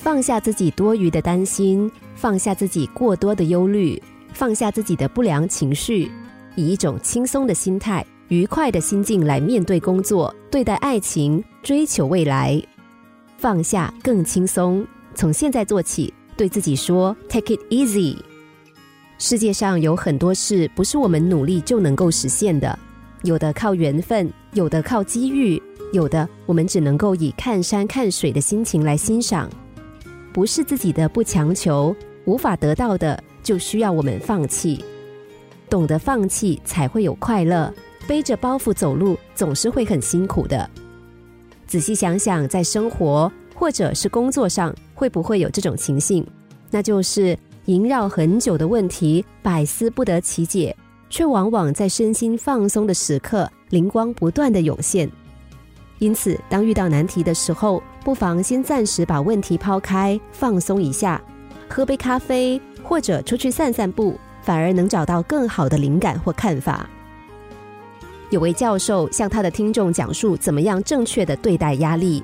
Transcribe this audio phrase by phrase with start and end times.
[0.00, 4.00] 放下自己多余的担心，放下自己过多的忧虑，
[4.32, 6.08] 放下自己的不良情绪，
[6.54, 12.62] 以一种轻松的心态、愉快的心境来面对工作、对待爱情、追求未来。
[13.38, 18.16] 放下更轻松，从现在做起，对自己说：“Take it easy。”
[19.18, 22.78] 世界上有很多事不是我们努力就能够实现的，
[23.24, 25.60] 有的靠缘分，有的靠机遇，
[25.92, 29.50] 有的我们只能够以看山看水的心情来欣赏。
[30.38, 31.92] 不是自己的不强求，
[32.24, 34.84] 无法得到的就需要我们放弃。
[35.68, 37.74] 懂得放弃才会有快乐。
[38.06, 40.70] 背着包袱走路总是会很辛苦的。
[41.66, 46.24] 仔细想想，在生活或者是工作上，会不会有这种情形？
[46.70, 50.76] 那就是萦绕很久的问题，百思不得其解，
[51.10, 55.10] 却往往在身心放松的时刻，灵光不断的涌现。
[55.98, 61.20] 因此，当遇到难题的时候，不妨先暂时把问题抛开，放松一下，
[61.68, 66.88] 喝杯咖啡，或者出去散散步，反而能找到更好的灵感或看法。
[68.30, 72.22] 有位教授向他的听众讲述怎么样正确的对待压力。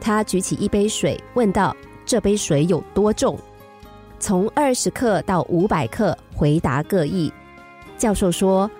[0.00, 3.38] 他举起一杯水，问道：“这杯水有多重？”
[4.20, 7.32] 从二十克到五百克，回答各异。
[7.98, 8.70] 教授说：“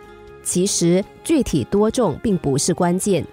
[0.43, 3.25] 其实具体多重并不是关键，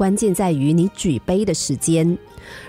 [0.00, 2.16] 关键在于你举杯的时间。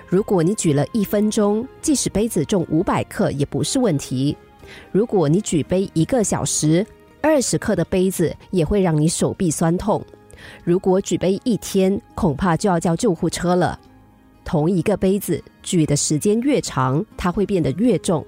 [0.06, 4.36] 如果你举了一分钟，即使杯子重五百克也不是问题；
[4.92, 6.86] 如果你举杯一个小时，
[7.22, 10.04] 二十克的杯子也会让你手臂酸痛。
[10.62, 13.80] 如果举杯一天，恐怕就要叫救护车了。
[14.44, 18.26] 同一个杯子举的时间越长，它会变得越重。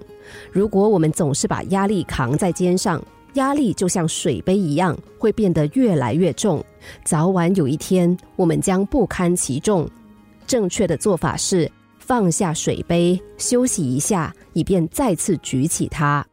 [0.50, 6.64] 如果我们总是把压力扛在肩上，压力就像水杯一样，会变得越来越重。
[7.04, 9.90] 早晚有一天，我们将不堪其重。
[10.46, 16.26] 正确的做法是放下水杯，休息一下，以便再次举起它。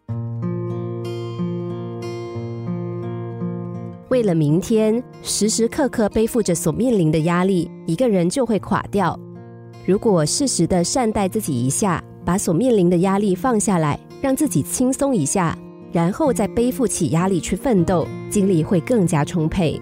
[4.08, 9.19] 为了明天，时时刻刻背负着所面临的压力，一个人就会垮掉。
[9.86, 15.56] 如果适时的善待自己一下，把所面临的压力放下来，让自己轻松一下，
[15.92, 19.80] 然后再背负起压力去奋斗，精力会更加充沛。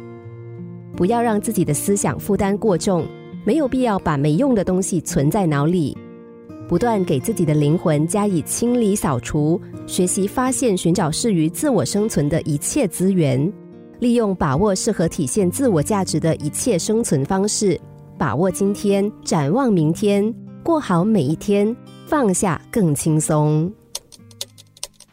[0.97, 3.07] 不要让自己的思想负担过重，
[3.45, 5.97] 没有必要把没用的东西存在脑里。
[6.69, 13.51] 不断给自己的灵魂加以清理扫除，学习发现、寻找适于自我生存的一切资源。
[14.01, 17.81] 利用把握适合体现自我价值的一切生存方式，
[18.19, 20.33] 把握今天，展望明天，
[20.63, 21.75] 过好每一天，
[22.07, 23.73] 放下更轻松。